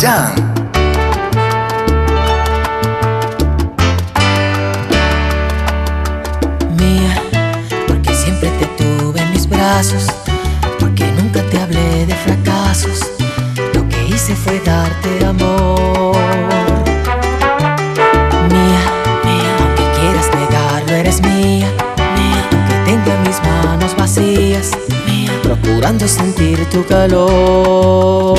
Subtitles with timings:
[0.00, 0.32] Jan.
[6.76, 7.20] Mía,
[7.88, 10.06] porque siempre te tuve en mis brazos,
[10.78, 13.00] porque nunca te hablé de fracasos.
[13.74, 16.14] Lo que hice fue darte amor.
[18.52, 18.82] Mía,
[19.24, 21.72] mía, aunque quieras negarlo, eres mía.
[22.14, 24.70] Mía, aunque tenga mis manos vacías,
[25.08, 28.38] mía, procurando sentir tu calor.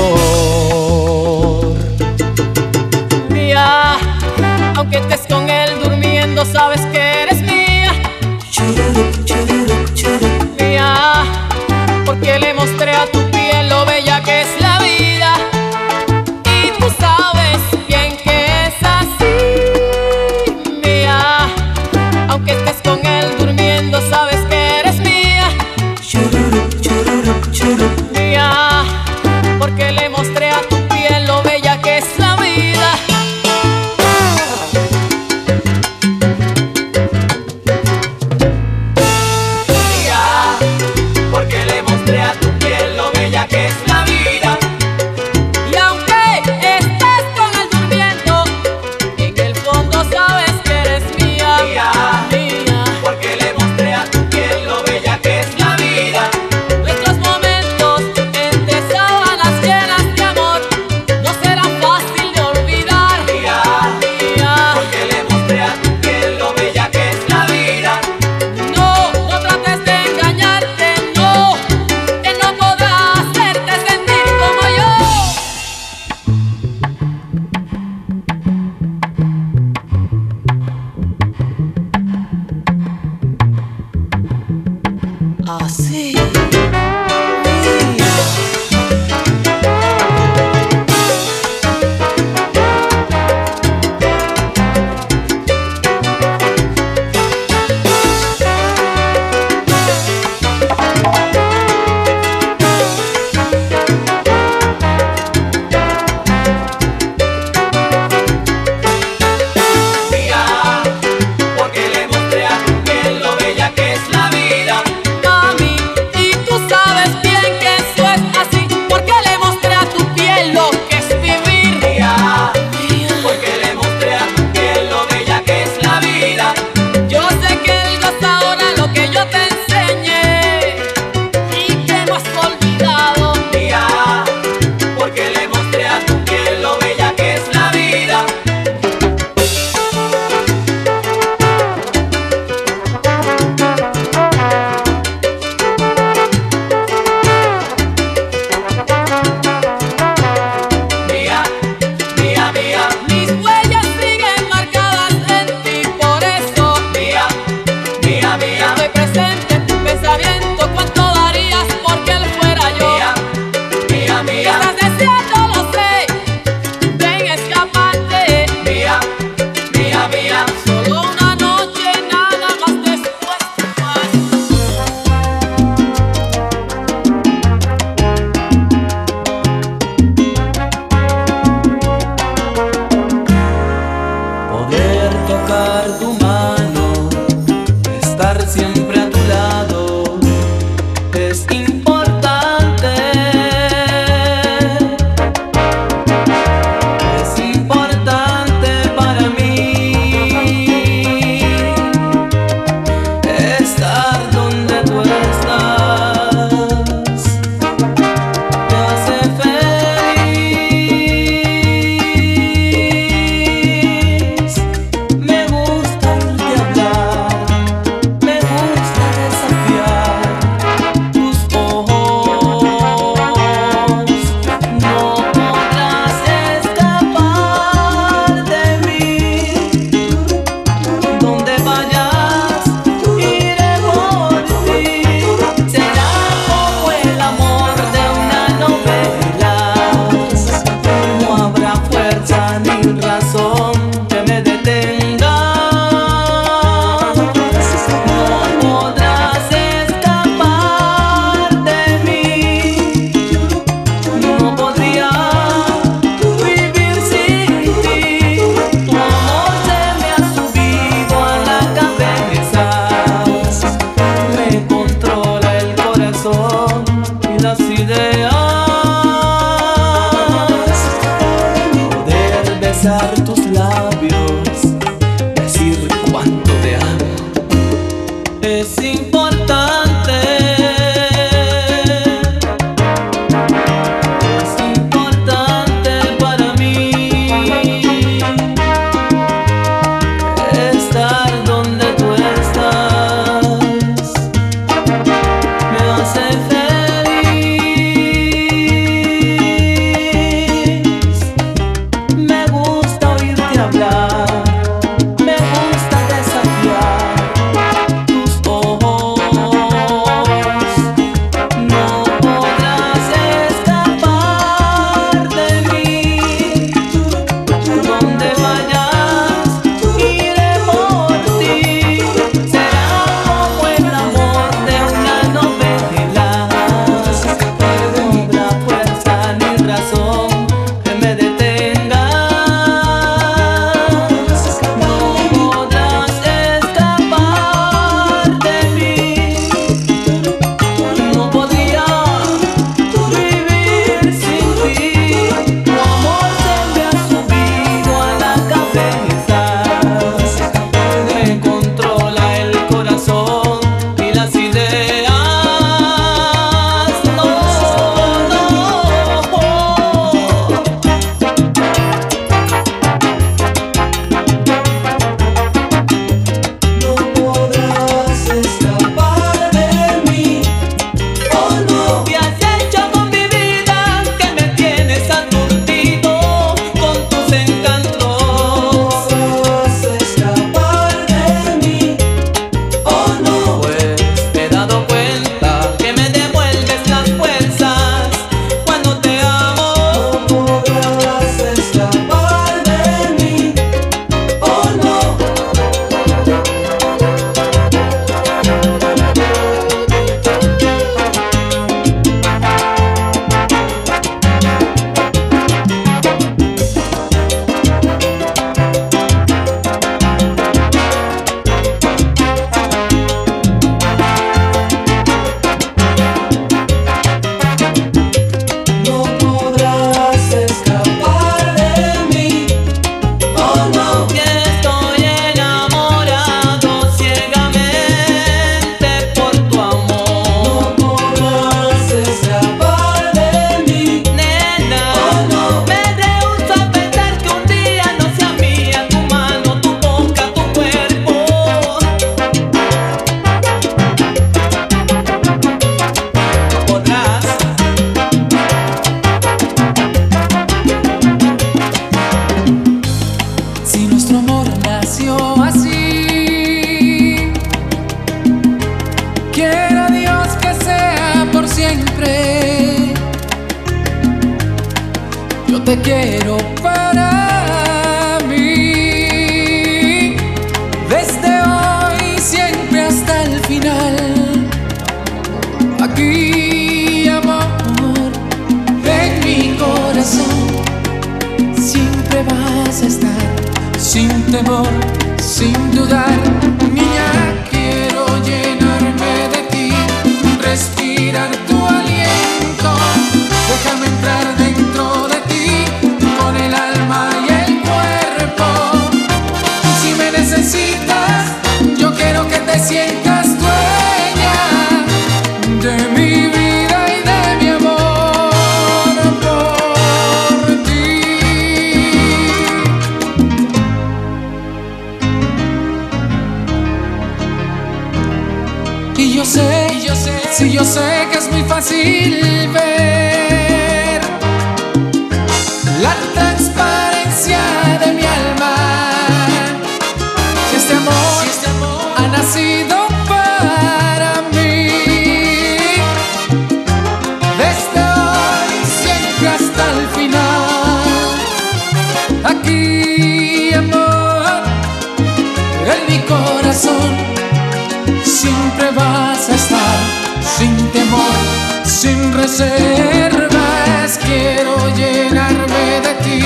[552.29, 556.21] reservas, quiero llenarme de ti,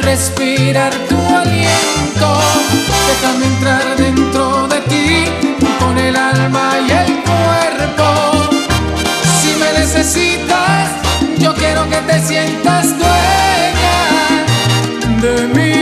[0.00, 2.40] respirar tu aliento,
[3.08, 5.24] déjame entrar dentro de ti
[5.78, 8.50] con el alma y el cuerpo.
[9.40, 10.90] Si me necesitas,
[11.38, 13.96] yo quiero que te sientas dueña
[15.22, 15.77] de mí.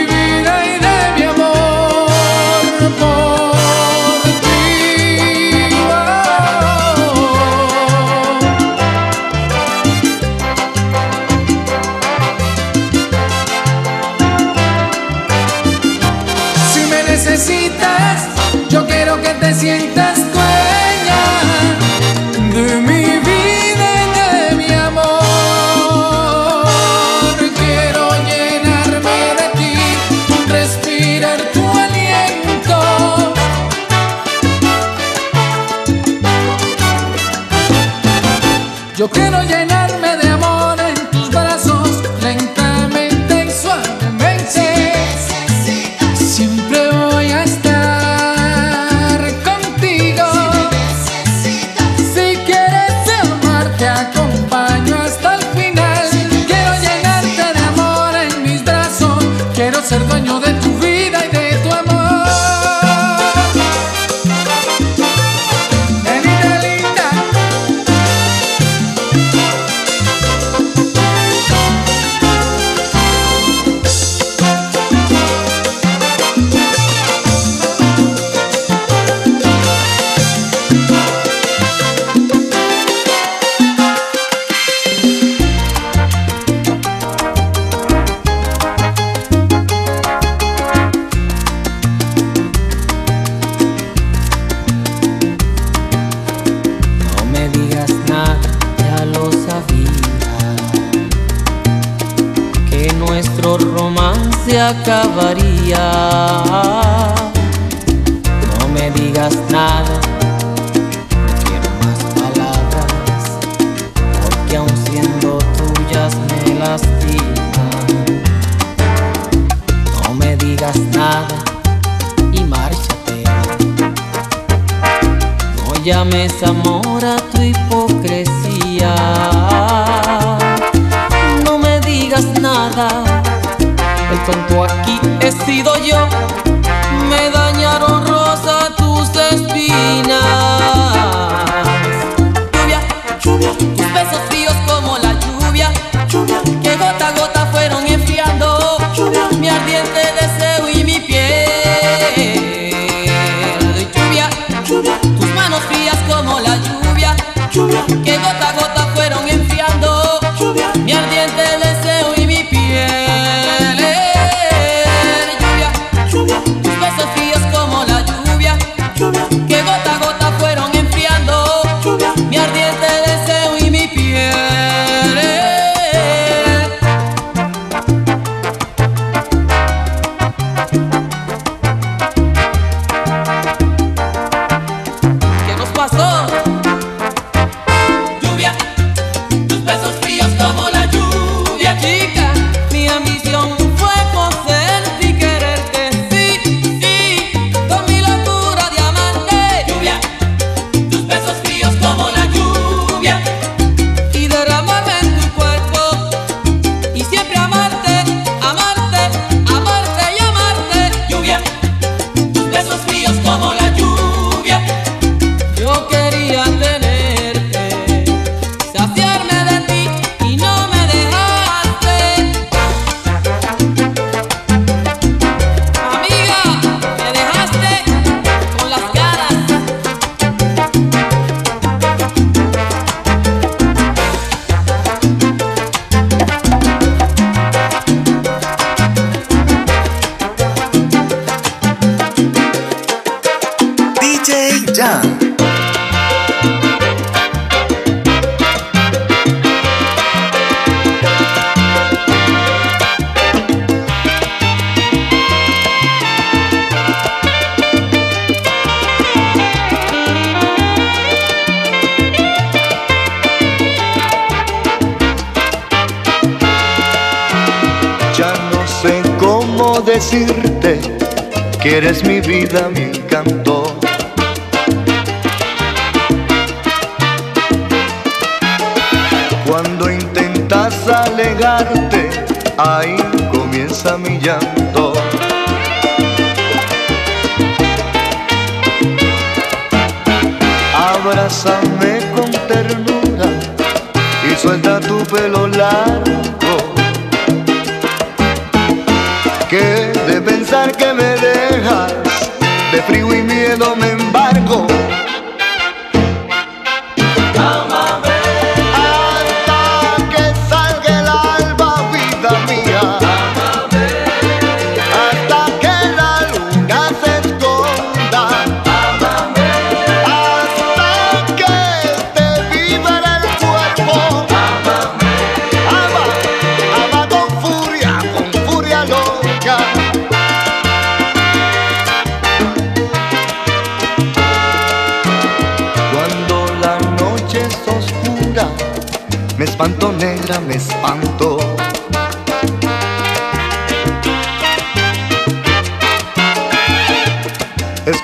[157.87, 158.76] Que gota a gota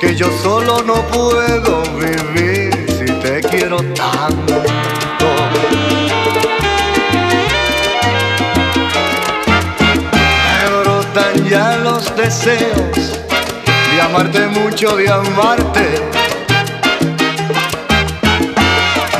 [0.02, 4.62] que yo solo no puedo vivir si te quiero tanto.
[11.48, 13.20] Ya los deseos
[13.94, 15.84] de amarte mucho, de amarte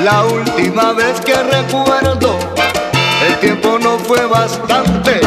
[0.02, 2.38] la última vez que recuerdo,
[3.28, 5.20] el tiempo no fue bastante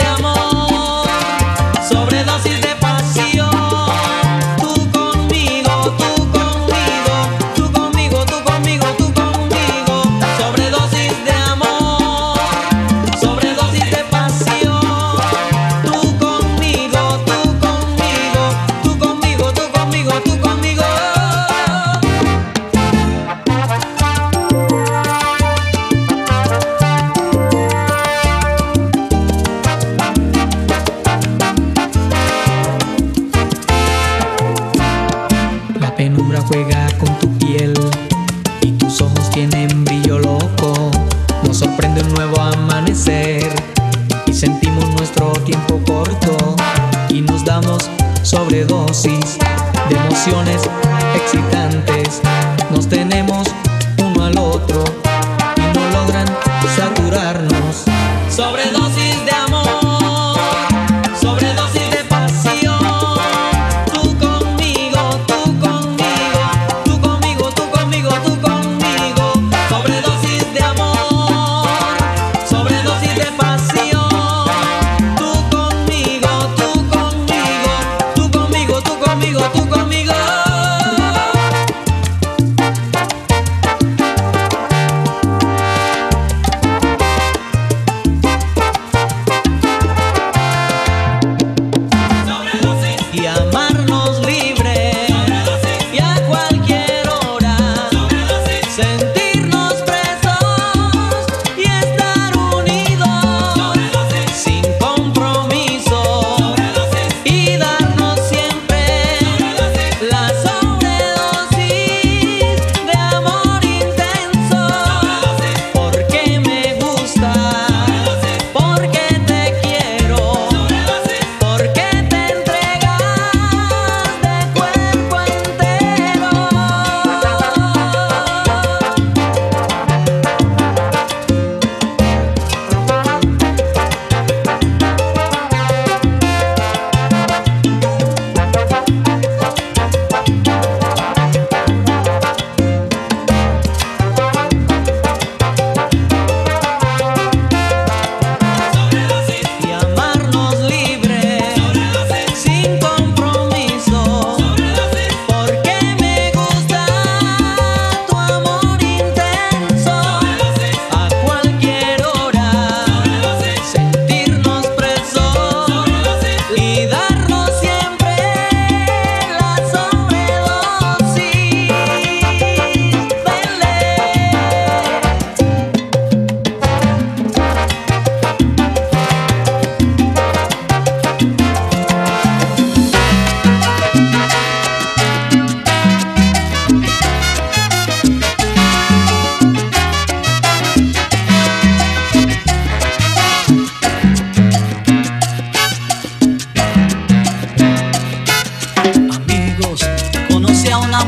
[0.00, 0.29] de amor.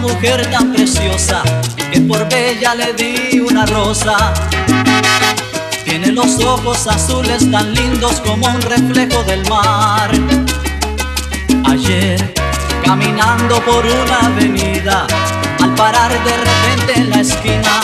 [0.02, 1.42] Mujer tan preciosa
[1.92, 4.34] que por bella le di una rosa.
[5.84, 10.10] Tiene los ojos azules tan lindos como un reflejo del mar.
[11.64, 12.34] Ayer,
[12.84, 15.06] caminando por una avenida,
[15.62, 17.74] al parar de repente en la esquina,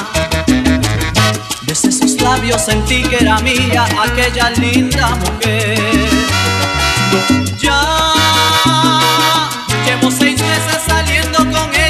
[1.63, 5.79] desde sus labios sentí que era mía aquella linda mujer.
[7.59, 7.81] Ya
[9.87, 11.88] llevo seis meses saliendo con ella,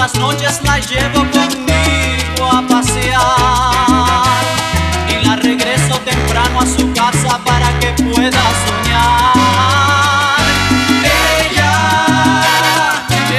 [0.00, 4.42] las noches la llevo conmigo a pasear
[5.10, 9.36] y la regreso temprano a su casa para que pueda soñar.
[11.44, 11.74] Ella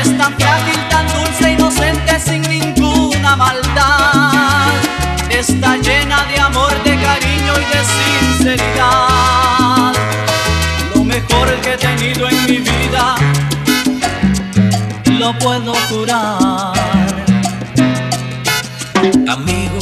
[0.01, 4.69] es tan frágil, tan dulce, inocente, sin ninguna maldad.
[5.31, 9.10] Está llena de amor, de cariño y de sinceridad.
[15.21, 16.73] Lo puedo curar.
[19.27, 19.79] Amigo,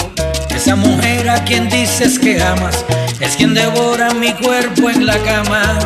[0.49, 2.83] esa mujer a quien dices que amas
[3.21, 5.79] es quien devora mi cuerpo en la cama.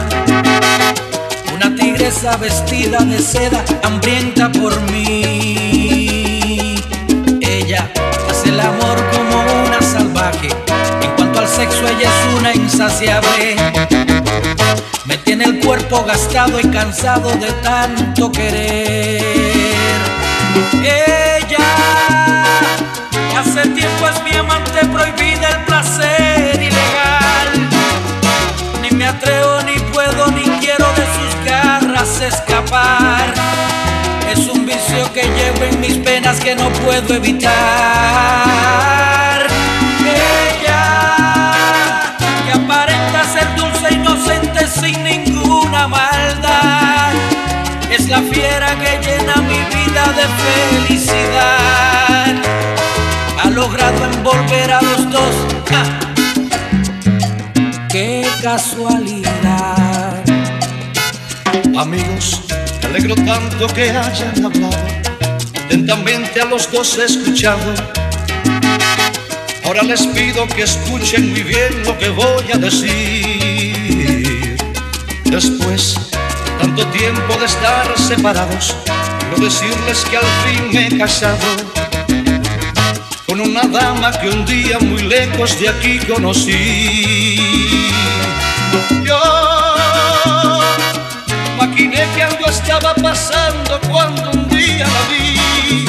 [1.53, 6.75] Una tigresa vestida de seda, hambrienta por mí.
[7.39, 7.91] Ella
[8.27, 9.35] hace el amor como
[9.67, 10.49] una salvaje.
[11.55, 13.55] Sexo, ella es una insaciable.
[15.05, 19.21] Me tiene el cuerpo gastado y cansado de tanto querer.
[20.73, 21.59] Ella
[23.37, 27.69] hace tiempo es mi amante prohibida el placer ilegal.
[28.81, 33.31] Ni me atrevo, ni puedo, ni quiero de sus garras escapar.
[34.31, 37.53] Es un vicio que llevo en mis penas que no puedo evitar.
[48.03, 52.35] Es la fiera que llena mi vida de felicidad.
[53.41, 55.33] Ha logrado envolver a los dos.
[57.89, 60.21] ¡Qué casualidad!
[61.77, 62.41] Amigos,
[62.81, 64.85] me alegro tanto que hayan hablado,
[65.63, 67.73] atentamente a los dos he escuchado.
[69.63, 74.57] Ahora les pido que escuchen muy bien lo que voy a decir.
[75.23, 75.95] Después,
[76.63, 78.73] tanto tiempo de estar separados,
[79.19, 81.37] quiero decirles que al fin me he casado
[83.27, 87.35] con una dama que un día muy lejos de aquí conocí.
[89.03, 89.19] Yo
[91.57, 95.85] Maquiné que algo estaba pasando cuando un día la vi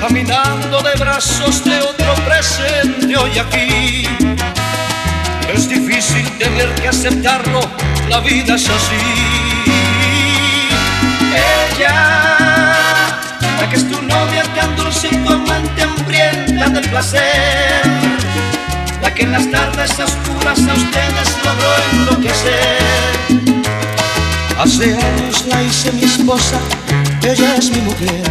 [0.00, 4.06] Caminando de brazos de otro presente hoy aquí
[5.52, 7.60] Es difícil tener que aceptarlo,
[8.08, 9.45] la vida es así
[19.02, 22.78] La que en las tardes oscuras a ustedes logró enloquecer
[24.58, 26.58] Hace años la hice mi esposa,
[27.22, 28.22] ella es mi mujer.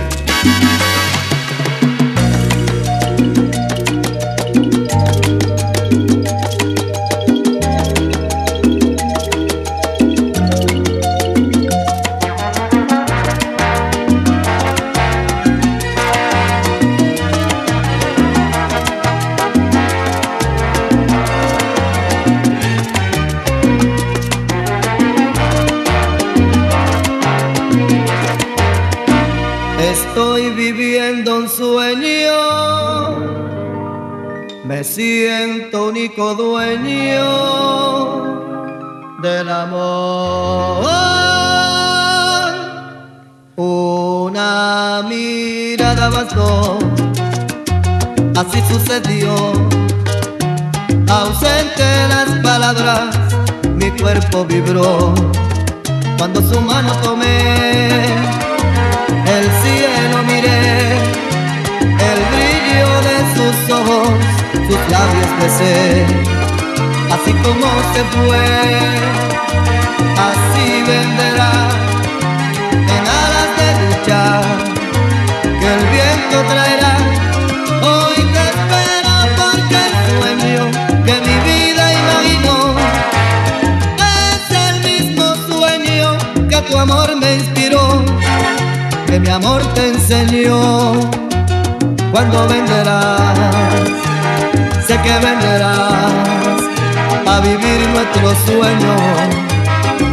[98.10, 98.96] otro sueño,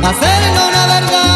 [0.03, 1.33] hacerlo una verdad.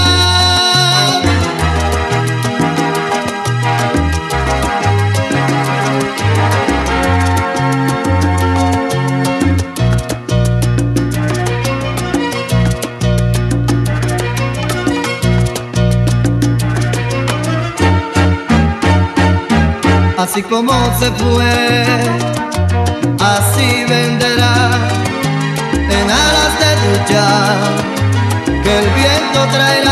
[20.19, 21.86] Así como se fue.
[29.55, 29.86] El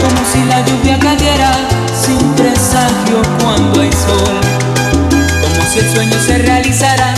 [0.00, 1.52] como si la lluvia cayera
[2.02, 4.40] sin presagio cuando hay sol,
[5.42, 7.14] como si el sueño se realizara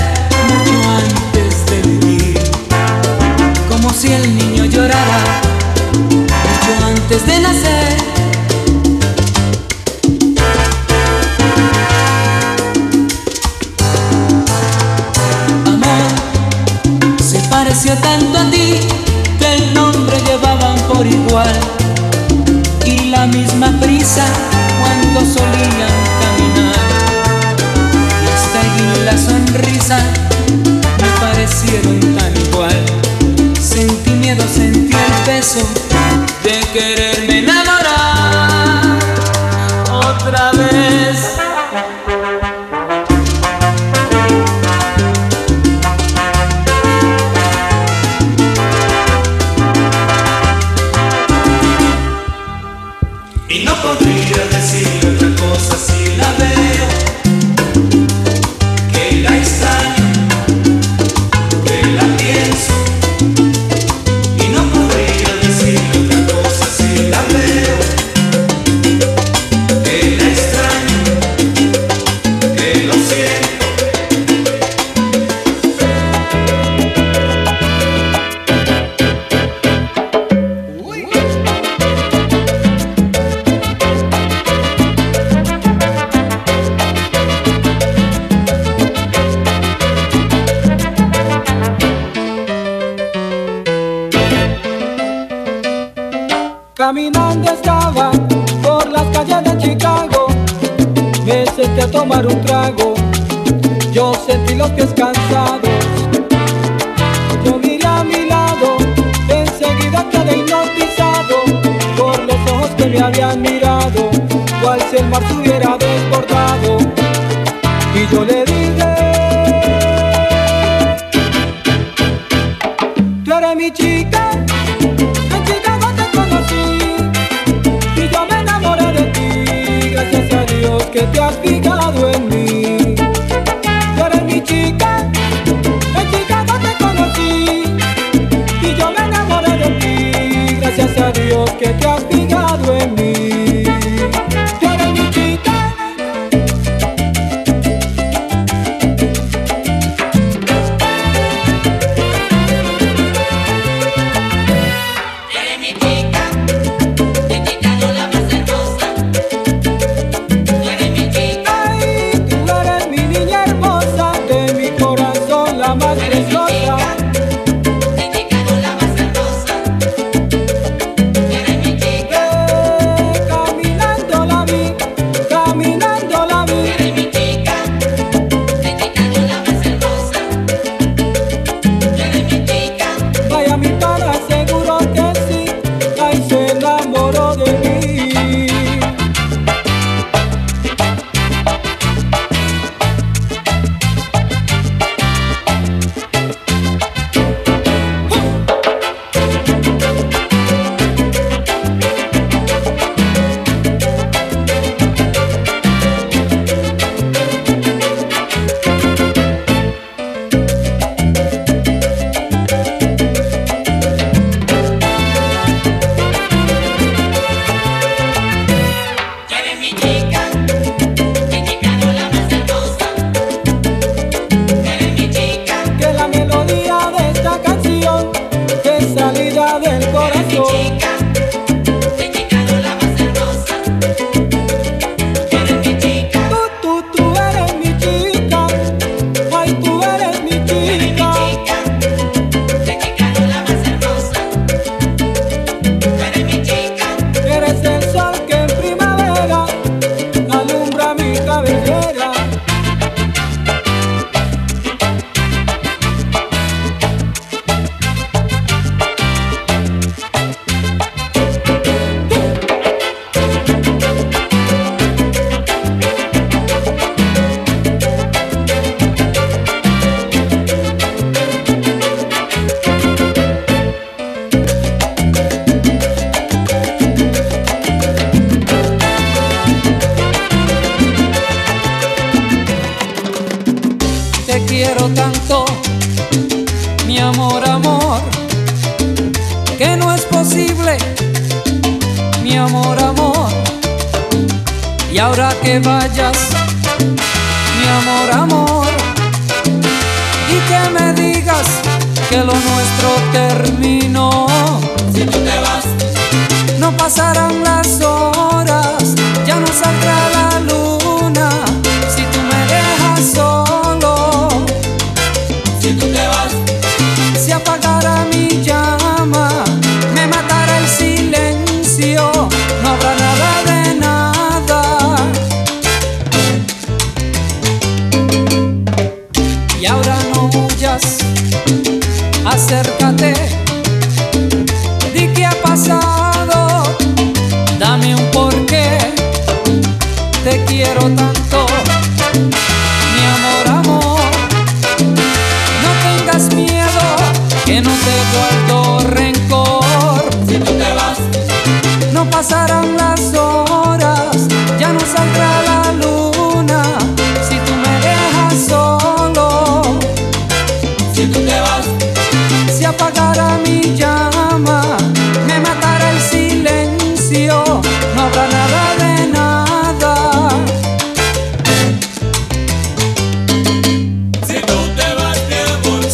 [0.49, 2.41] mucho antes de vivir,
[3.69, 5.21] como si el niño llorara
[5.93, 8.12] mucho antes de nacer.
[24.15, 26.77] cuando solían caminar.
[28.23, 29.99] Y hasta allí la sonrisa
[31.01, 32.85] me parecieron tan igual.
[33.59, 35.67] Sentí miedo, sentí el peso
[36.45, 37.12] de querer.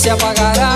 [0.09, 0.68] se apagará.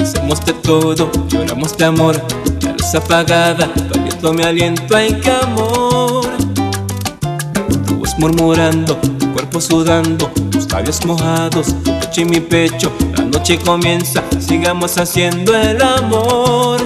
[0.00, 2.20] Hacemos de todo, lloramos de amor
[2.62, 3.68] La luz apagada,
[4.20, 6.26] tu mi aliento Ay, qué amor.
[7.86, 13.24] Tu voz murmurando, tu cuerpo sudando Tus labios mojados, tu pecho y mi pecho La
[13.24, 16.80] noche comienza, sigamos haciendo el amor.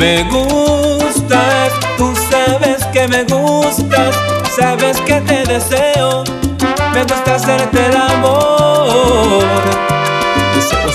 [0.00, 4.16] Me gustas, tú sabes que me gustas
[4.56, 6.24] Sabes que te deseo
[6.94, 9.44] Me gusta hacerte el amor.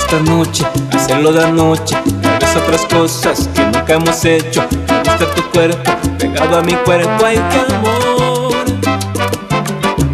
[0.08, 4.64] Esta noche, hacerlo de noche, tal vez otras cosas que nunca hemos hecho.
[4.70, 8.54] Me gusta tu cuerpo, pegado a mi cuerpo, ay qué amor.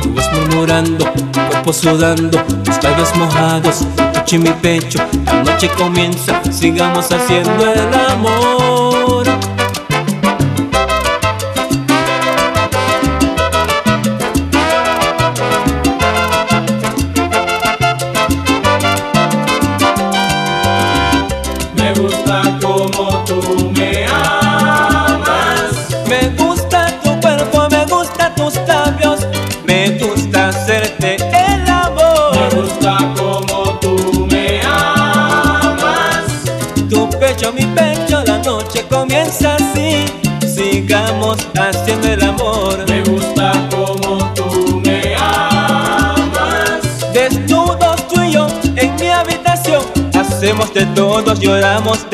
[0.02, 1.04] Tú vas murmurando,
[1.50, 3.84] cuerpo sudando, mis labios mojados,
[4.26, 4.98] tu y mi pecho.
[5.26, 8.61] La noche comienza, sigamos haciendo el amor.
[51.40, 52.04] Lloramos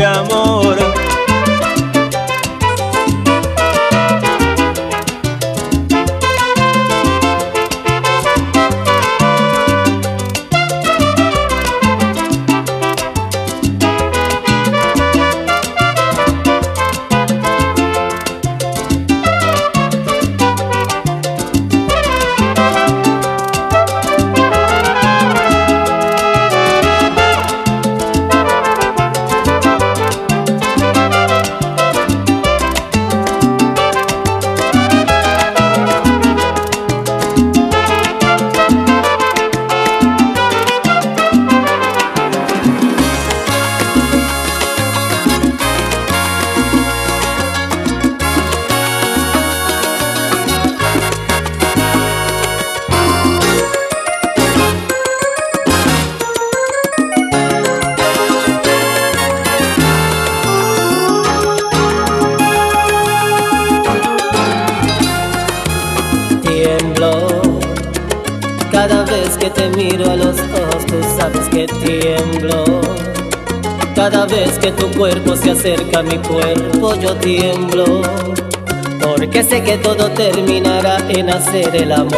[81.49, 82.11] hacer el amor.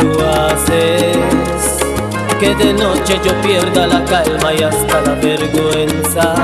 [0.00, 1.16] Tú haces
[2.40, 6.34] que de noche yo pierda la calma y hasta la vergüenza.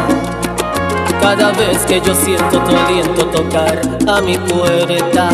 [1.20, 5.28] Cada vez que yo siento tu aliento tocar a mi puerta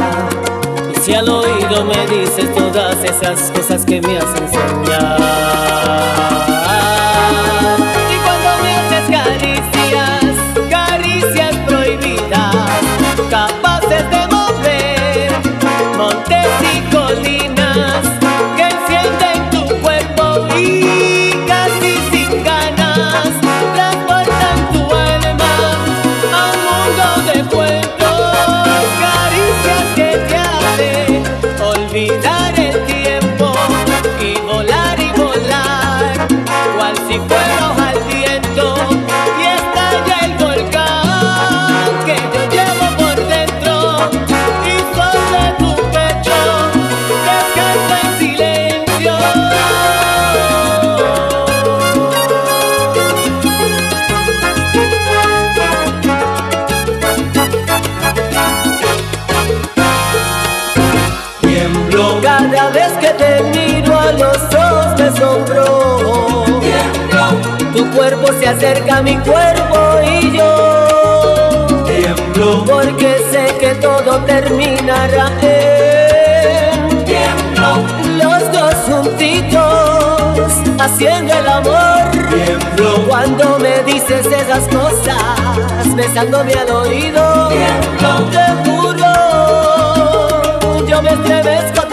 [0.93, 6.44] Y si al oído me dices todas esas cosas que me hacen soñar
[64.13, 66.45] los ojos te asombro
[67.75, 71.67] Tu cuerpo se acerca a mi cuerpo y yo.
[72.67, 76.89] Porque sé que todo terminará en
[78.19, 82.05] Los dos juntitos haciendo el amor.
[83.09, 85.17] Cuando me dices esas cosas
[85.95, 87.49] besándome al oído
[88.31, 89.15] Te juro
[90.87, 91.84] yo me estremezco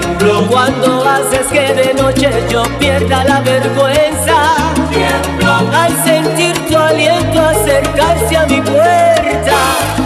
[0.00, 4.54] tiemblo, Cuando haces que de noche yo pierda la vergüenza
[4.90, 5.52] tiemblo.
[5.72, 10.01] Al sentir tu aliento acercarse a mi puerta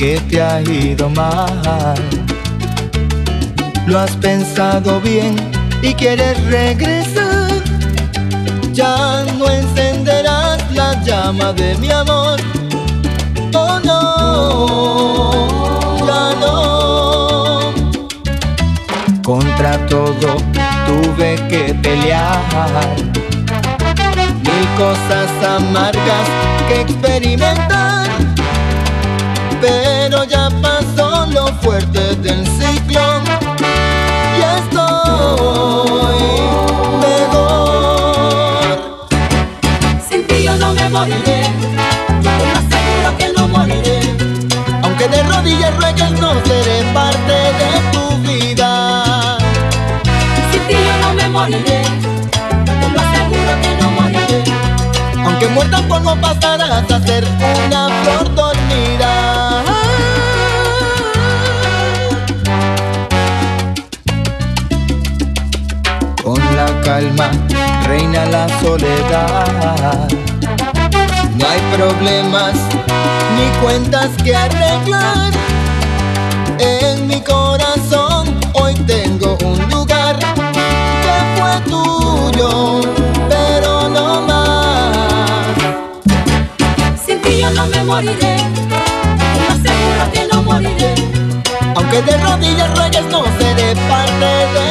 [0.00, 1.94] que te ha ido mal.
[3.86, 5.36] Lo has pensado bien
[5.82, 7.50] y quieres regresar.
[8.72, 12.40] Ya no encenderás la llama de mi amor.
[13.52, 15.46] Oh no,
[16.06, 17.74] ya no.
[19.22, 20.38] Contra todo
[20.86, 22.96] tuve que pelear.
[24.46, 26.26] Mil cosas amargas
[26.68, 28.19] que experimentar.
[29.60, 33.22] Pero ya pasó lo fuerte del ciclón.
[34.38, 36.22] Y estoy
[37.04, 39.08] mejor.
[40.08, 41.42] Sin ti yo no me moriré,
[42.22, 44.00] yo te lo aseguro que no moriré.
[44.82, 48.70] Aunque de rodillas ruegues no seré parte de tu vida.
[50.50, 51.82] Sin ti yo no me moriré,
[52.64, 54.42] yo te lo aseguro que no moriré.
[55.22, 57.24] Aunque muerta por no pasarás a ser
[57.66, 59.39] una flor dormida.
[66.84, 67.30] Calma
[67.86, 70.08] reina la soledad.
[71.36, 72.54] No hay problemas
[73.36, 75.32] ni cuentas que arreglar.
[76.58, 82.80] En mi corazón hoy tengo un lugar que fue tuyo,
[83.28, 85.56] pero no más.
[87.04, 88.36] Sin ti yo no me moriré,
[89.18, 90.94] te lo aseguro que no moriré.
[91.74, 94.69] Aunque de rodillas ruegues no seré parte de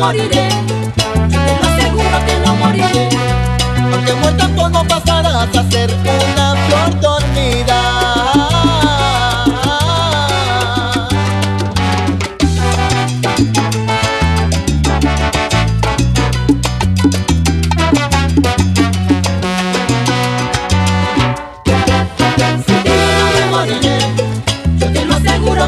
[0.00, 0.48] moriré,
[1.28, 3.08] te lo aseguro que no moriré.
[3.92, 5.90] Aunque muerta por no pasarás a ser
[6.32, 7.80] una flor dormida.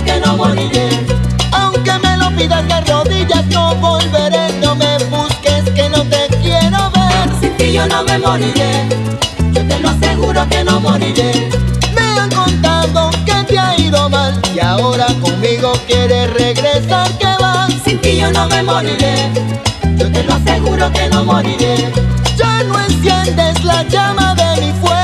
[0.06, 0.88] Que no moriré.
[1.52, 2.66] Aunque me lo pidas
[7.82, 8.88] yo no me moriré,
[9.52, 11.48] yo te lo aseguro que no moriré.
[11.94, 17.72] Me han contado que te ha ido mal y ahora conmigo quieres regresar, que vas?
[17.84, 19.30] Sin ti yo no me moriré,
[19.96, 21.92] yo te lo aseguro que no moriré.
[22.36, 25.01] Ya no enciendes la llama de mi fuego.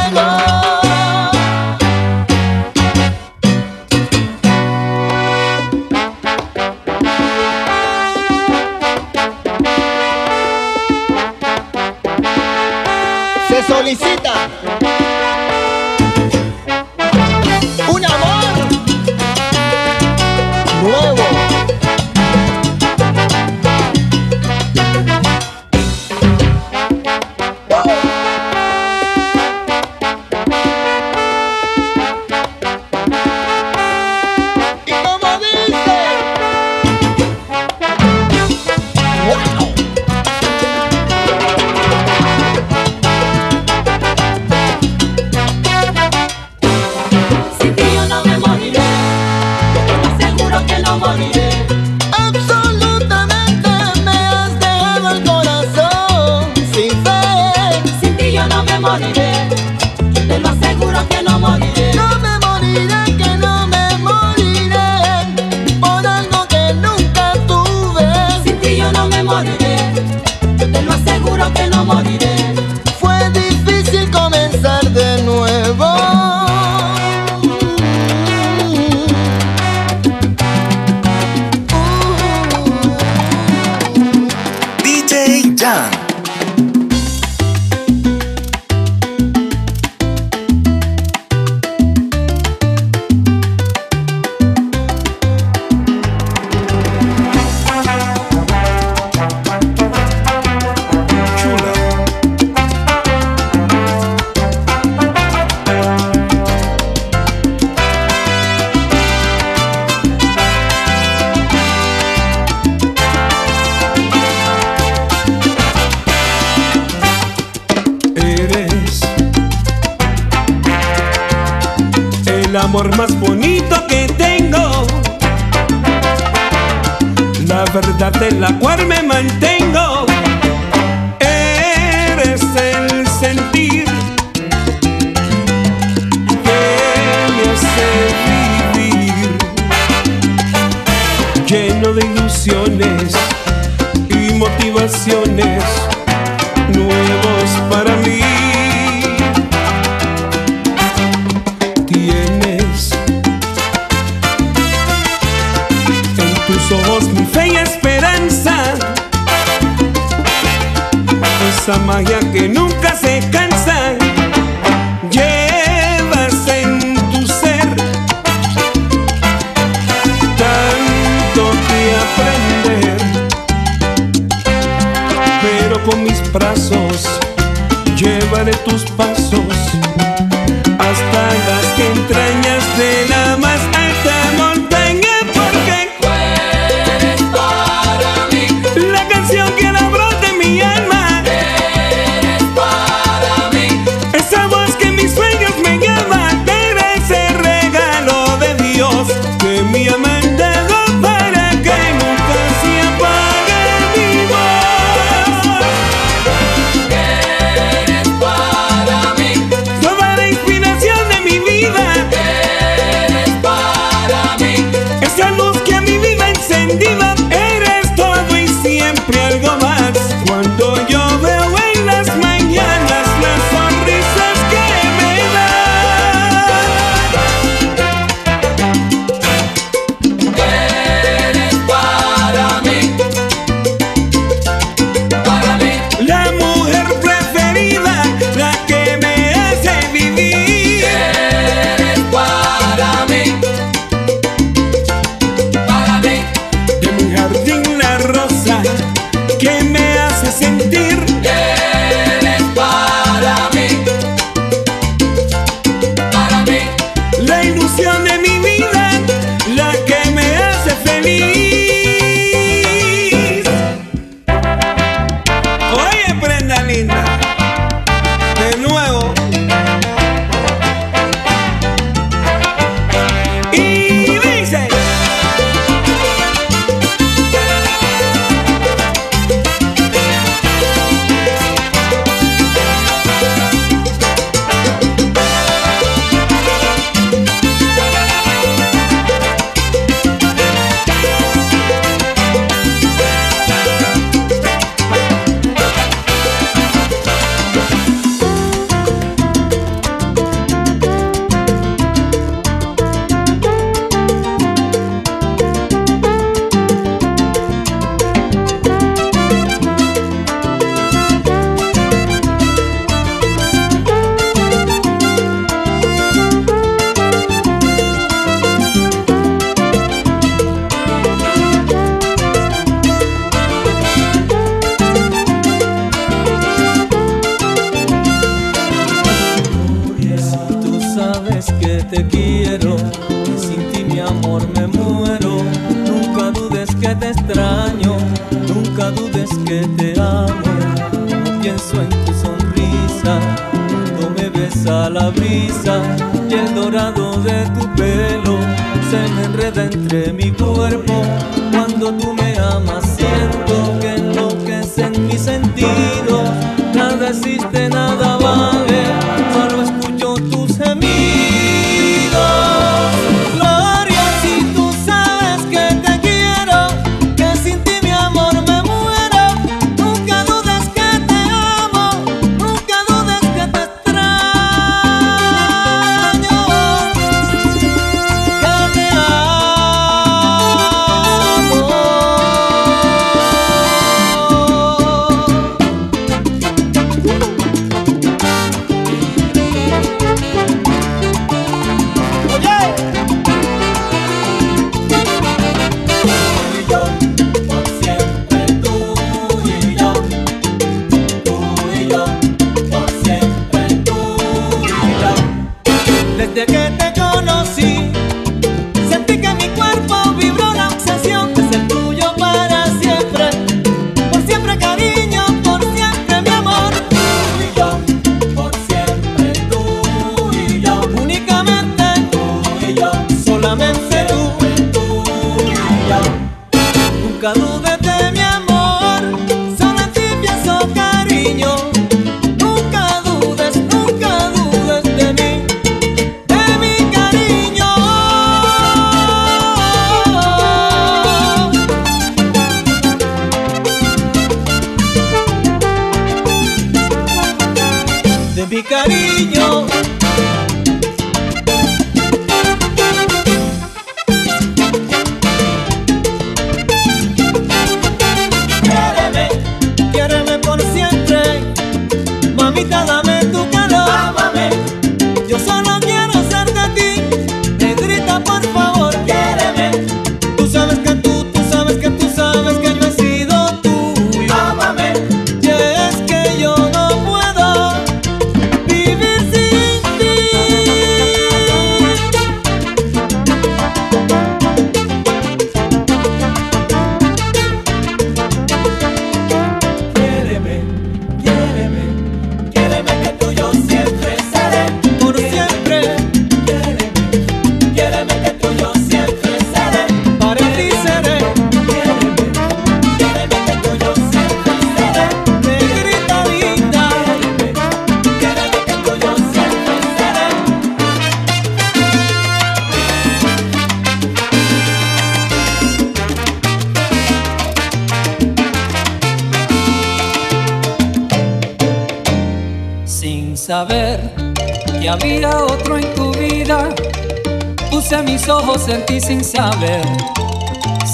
[528.86, 529.82] En sin saber,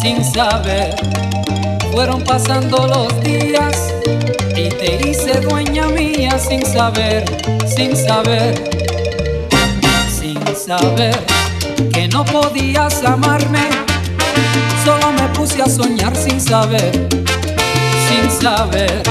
[0.02, 0.94] sin saber.
[1.92, 3.92] Fueron pasando los días
[4.56, 7.24] y te hice dueña mía sin saber,
[7.66, 8.54] sin saber,
[10.08, 11.16] sin saber
[11.92, 13.68] que no podías amarme.
[14.84, 17.08] Solo me puse a soñar sin saber,
[18.08, 19.02] sin saber.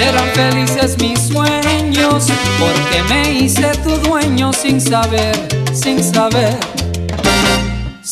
[0.00, 2.26] Eran felices mis sueños
[2.58, 5.36] porque me hice tu dueño sin saber,
[5.72, 6.56] sin saber,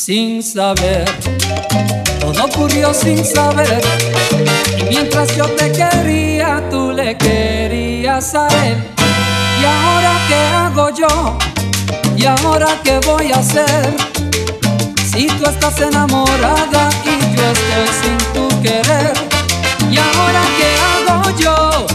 [0.05, 1.05] sin saber.
[2.19, 3.81] Todo ocurrió sin saber
[4.77, 8.79] y mientras yo te quería tú le querías a él.
[9.61, 11.39] ¿Y ahora qué hago yo?
[12.17, 13.95] ¿Y ahora qué voy a hacer?
[15.13, 19.13] Si tú estás enamorada y yo estoy sin tu querer.
[19.89, 21.87] ¿Y ahora qué hago yo?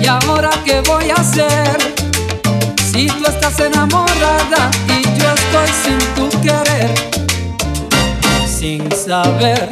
[0.00, 1.76] ¿Y ahora qué voy a hacer?
[2.90, 7.21] Si tú estás enamorada y yo estoy sin tu querer.
[8.62, 9.68] Sin saber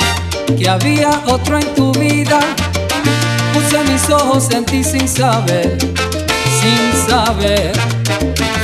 [0.58, 2.40] que había otro en tu vida.
[3.54, 5.78] Puse mis ojos en ti sin saber,
[6.60, 7.70] sin saber.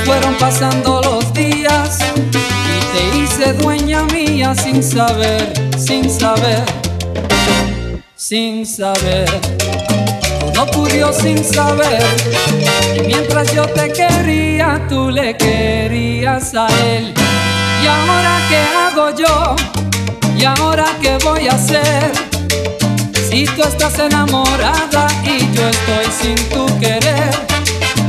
[0.03, 6.61] Fueron pasando los días y te hice dueña mía sin saber, sin saber,
[8.17, 9.29] sin saber.
[10.41, 12.03] Todo ocurrió sin saber.
[12.97, 17.13] Y mientras yo te quería, tú le querías a él.
[17.81, 19.76] ¿Y ahora qué hago yo?
[20.37, 22.11] ¿Y ahora qué voy a hacer?
[23.27, 27.31] Si tú estás enamorada y yo estoy sin tu querer.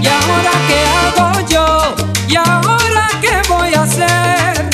[0.02, 1.94] ¿Y ahora qué hago yo?
[2.28, 4.68] ¿Y ahora qué voy a hacer?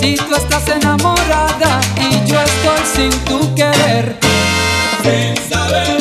[0.00, 4.16] Si tú estás enamorada y yo estoy sin tu querer.
[5.02, 5.97] Sin saber,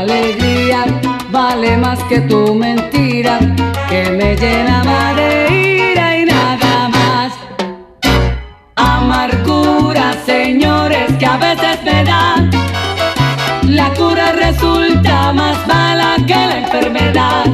[0.00, 0.84] alegría
[1.30, 3.38] vale más que tu mentira,
[3.88, 7.32] que me llena más de ira y nada más.
[8.76, 12.48] Amargura, señores, que a veces me da.
[13.62, 17.44] La cura resulta más mala que la enfermedad.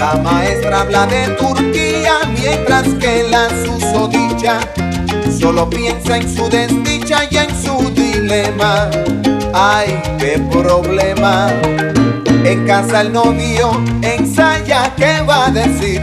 [0.00, 4.58] La maestra habla de Turquía, mientras que la susodicha
[5.38, 8.90] solo piensa en su desdicha y en su dilema.
[9.52, 11.48] Ay, qué problema.
[12.44, 16.00] En casa el novio ensaya qué va a decir,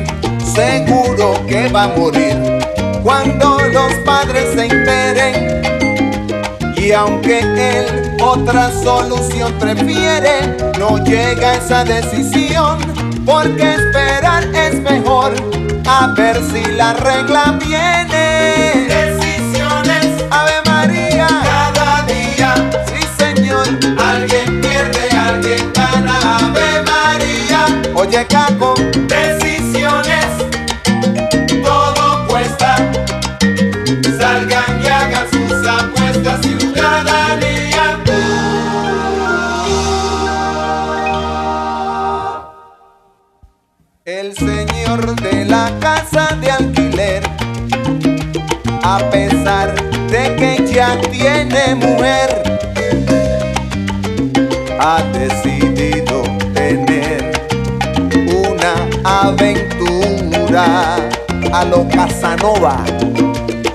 [0.56, 2.38] seguro que va a morir
[3.02, 5.62] cuando los padres se enteren.
[6.78, 12.78] Y aunque él otra solución prefiere, no llega a esa decisión,
[13.28, 15.34] porque esperar es mejor,
[15.86, 18.88] a ver si la regla viene.
[18.88, 22.56] Decisiones, Ave María, cada día,
[22.88, 23.68] sí señor,
[24.00, 27.66] alguien pierde, alguien gana, Ave María.
[27.96, 28.76] Oye, Caco,
[51.12, 52.60] tiene mujer,
[54.80, 57.32] ha decidido tener
[58.46, 60.96] una aventura
[61.54, 62.84] a lo Casanova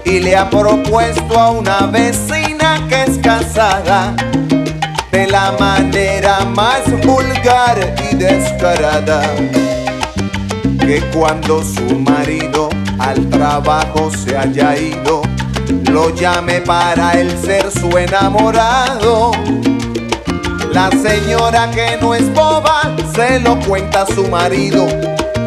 [0.04, 4.14] y le ha propuesto a una vecina que es casada
[5.10, 9.22] de la manera más vulgar y descarada
[10.80, 12.68] que cuando su marido
[12.98, 15.21] al trabajo se haya ido
[15.92, 19.32] lo llame para él ser su enamorado.
[20.72, 24.86] La señora que no es boba se lo cuenta a su marido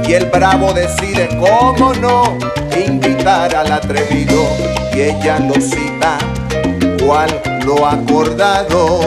[0.08, 2.38] y el bravo decide cómo no
[2.78, 4.46] invitar al atrevido
[4.94, 6.18] y ella lo cita
[7.04, 9.00] cual lo acordado.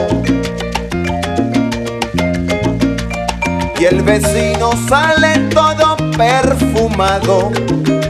[3.79, 7.49] Y el vecino sale todo perfumado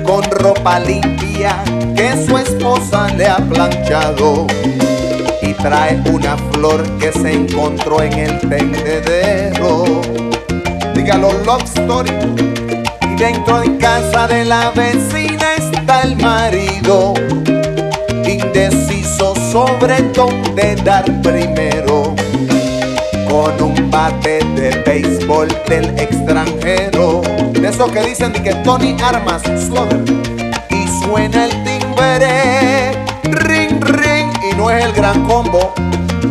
[0.10, 1.64] con ropa limpia
[1.96, 4.48] que su esposa le ha planchado.
[5.44, 10.02] Y trae una flor que se encontró en el tendedero.
[10.96, 11.64] Dígalo love
[13.04, 17.14] y dentro de casa de la vecina está el marido,
[18.26, 22.19] indeciso sobre dónde dar primero.
[23.30, 30.04] Con un bate de béisbol del extranjero, de esos que dicen que Tony Armas, Slover,
[30.70, 32.92] y suena el timbre,
[33.24, 35.74] ring, ring, y no es el gran combo.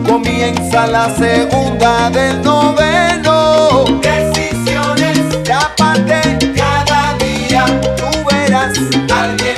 [0.07, 3.85] Comienza la segunda del noveno.
[4.03, 7.65] Decisiones, ya cada día.
[7.97, 8.77] Tú verás,
[9.13, 9.58] alguien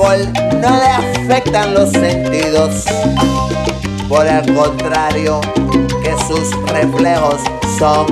[0.00, 2.84] no le afectan los sentidos.
[4.08, 5.40] Por el contrario,
[6.02, 7.36] que sus reflejos
[7.78, 8.06] son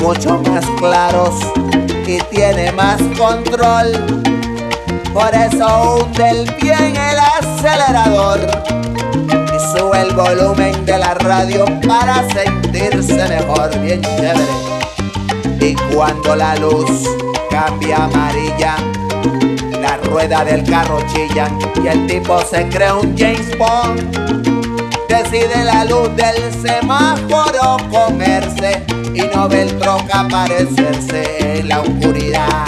[0.00, 1.34] mucho más claros
[2.06, 4.22] y tiene más control.
[5.12, 8.40] Por eso hunde el pie el acelerador
[9.26, 14.46] y sube el volumen de la radio para sentirse mejor, bien chévere.
[15.60, 17.08] Y cuando la luz
[17.50, 18.76] cambia amarilla,
[20.14, 21.48] la rueda del carro chilla
[21.82, 24.16] y el tipo se cree un James Bond.
[25.08, 32.64] Decide la luz del semáforo comerse y no ve el troca aparecerse en la oscuridad.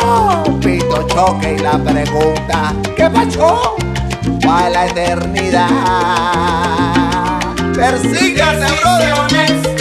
[0.00, 3.76] Oh, pito choque y la pregunta, ¿qué pasó?
[4.48, 5.68] A la eternidad.
[7.74, 9.71] Persígase, brother.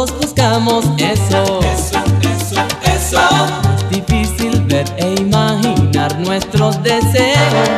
[0.00, 1.60] todos buscamos eso.
[1.60, 1.98] Eso,
[2.84, 3.20] eso.
[3.76, 7.68] Es difícil ver e imaginar nuestros deseos.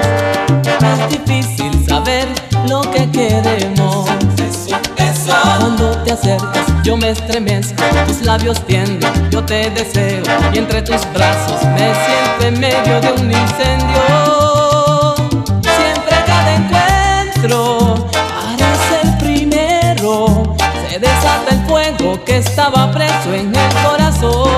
[0.80, 2.28] Es difícil saber
[2.68, 4.08] lo que queremos.
[4.38, 5.32] Eso, eso.
[5.58, 7.82] Cuando te acercas, yo me estremezco.
[8.06, 10.22] Tus labios tienden, yo te deseo.
[10.52, 14.61] Y entre tus brazos me siento en medio de un incendio.
[22.24, 24.48] que estaba preso en el corazón.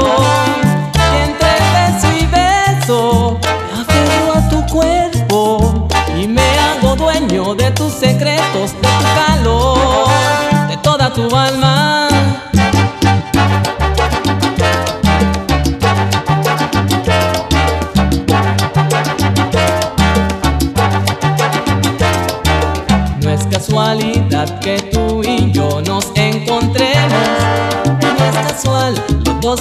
[1.13, 3.39] Y entre beso y beso
[3.73, 5.89] me aferro a tu cuerpo
[6.19, 10.09] y me hago dueño de tus secretos, de tu calor,
[10.69, 11.74] de toda tu alma.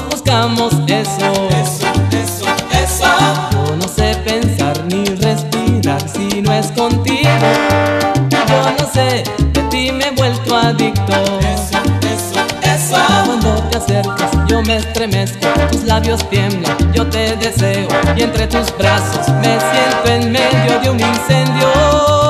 [0.09, 1.49] buscamos eso.
[1.49, 3.05] Eso, eso, eso.
[3.51, 7.29] Yo no sé pensar ni respirar si no es contigo.
[8.29, 11.13] Yo no sé, de ti me he vuelto adicto.
[11.39, 12.95] Eso, eso, eso.
[13.25, 15.47] Cuando te acercas, yo me estremezco.
[15.71, 17.87] Tus labios tiemblan, yo te deseo.
[18.15, 22.22] Y entre tus brazos me siento en medio de un incendio.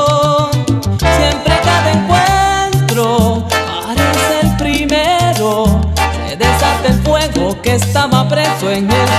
[8.63, 9.12] sueñes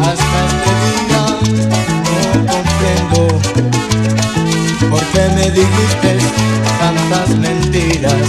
[0.00, 1.22] hasta este día
[2.06, 3.20] no comprendo
[4.90, 6.10] por qué me dijiste
[6.80, 8.28] tantas mentiras.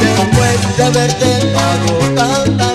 [0.00, 2.67] Después de haberte dado tantas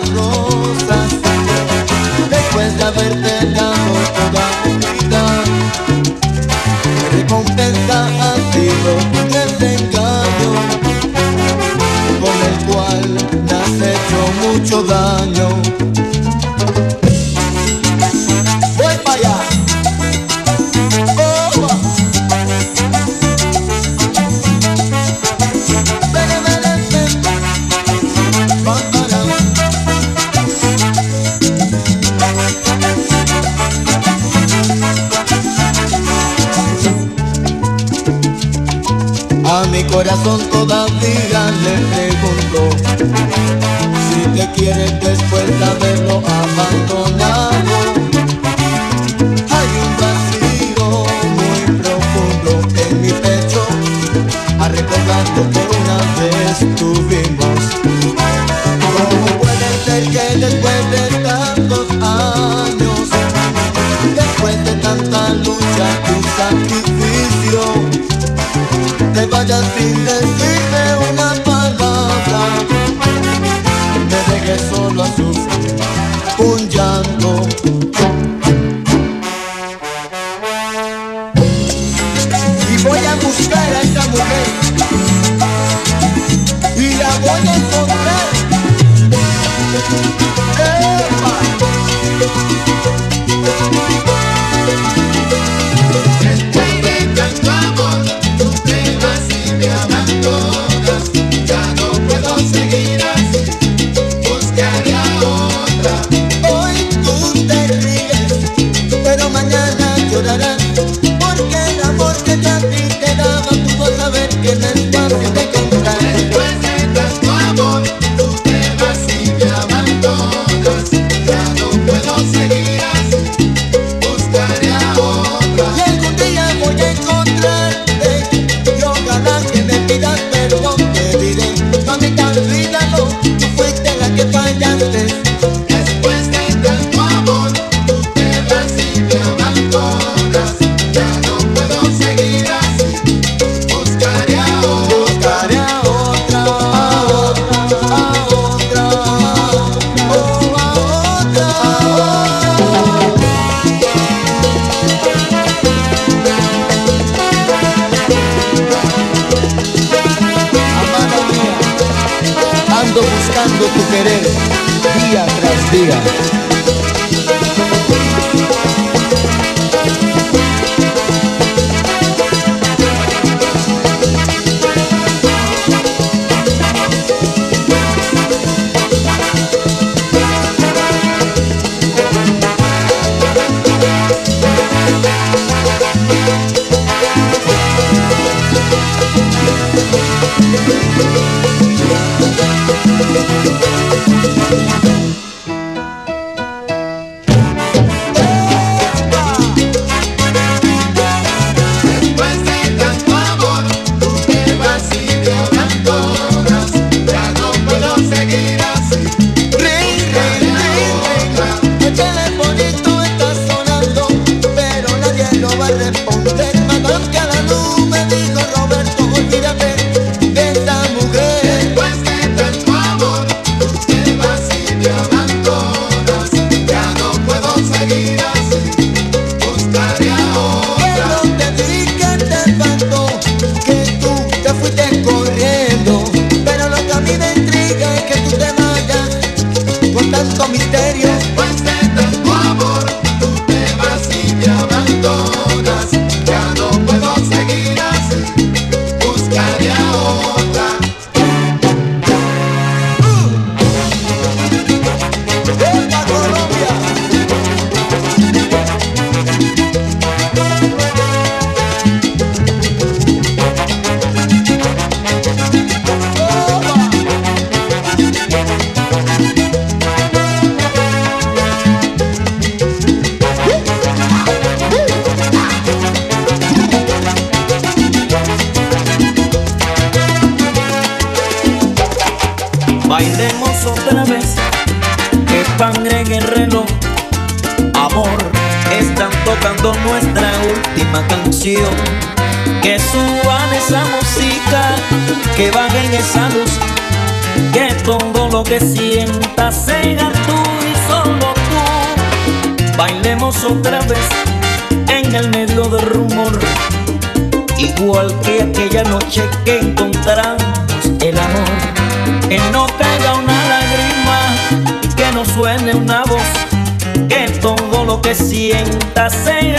[318.94, 319.53] sientas sea